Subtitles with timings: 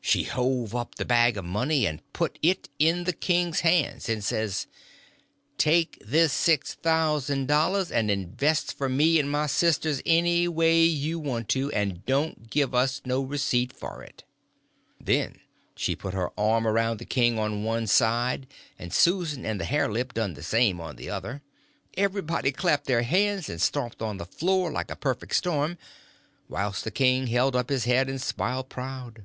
[0.00, 4.22] She hove up the bag of money and put it in the king's hands, and
[4.22, 4.68] says,
[5.58, 11.18] "Take this six thousand dollars, and invest for me and my sisters any way you
[11.18, 14.22] want to, and don't give us no receipt for it."
[15.00, 15.40] Then
[15.74, 18.46] she put her arm around the king on one side,
[18.78, 21.42] and Susan and the hare lip done the same on the other.
[21.96, 25.76] Everybody clapped their hands and stomped on the floor like a perfect storm,
[26.48, 29.24] whilst the king held up his head and smiled proud.